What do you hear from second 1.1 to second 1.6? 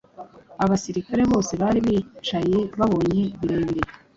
bose